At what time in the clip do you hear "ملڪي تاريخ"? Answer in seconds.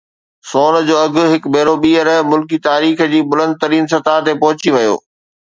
2.31-3.05